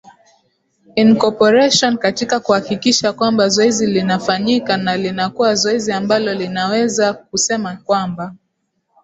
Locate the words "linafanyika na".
3.87-4.97